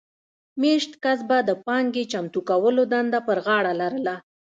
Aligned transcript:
مېشت 0.61 0.91
کس 1.03 1.19
به 1.29 1.37
د 1.45 1.51
پانګې 1.65 2.03
چمتو 2.11 2.39
کولو 2.49 2.83
دنده 2.93 3.19
پر 3.27 3.37
غاړه 3.45 3.73
لرله 3.81 4.15